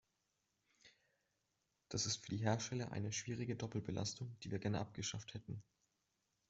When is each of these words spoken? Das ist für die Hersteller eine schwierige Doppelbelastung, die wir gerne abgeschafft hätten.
Das 1.89 2.07
ist 2.07 2.15
für 2.25 2.31
die 2.31 2.37
Hersteller 2.43 2.91
eine 2.91 3.11
schwierige 3.11 3.55
Doppelbelastung, 3.55 4.35
die 4.41 4.49
wir 4.49 4.57
gerne 4.57 4.79
abgeschafft 4.79 5.35
hätten. 5.35 5.61